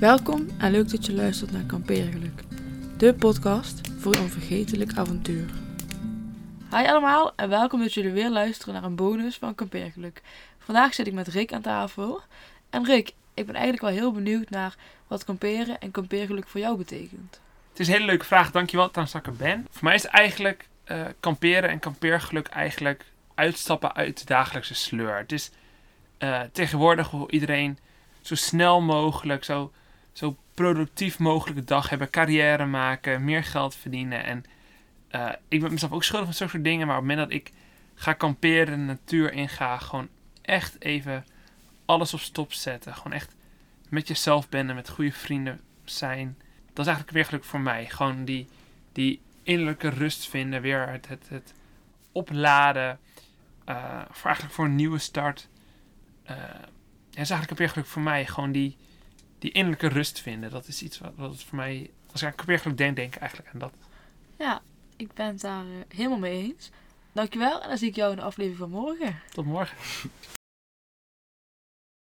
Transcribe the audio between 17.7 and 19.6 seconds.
Het is een hele leuke vraag, dankjewel trouwens dat ik er